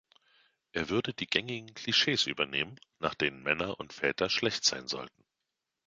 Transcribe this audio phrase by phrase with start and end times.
[0.71, 5.23] Er würde die gängigen Klischees übernehmen, nach denen Männer und Väter schlecht sein sollten.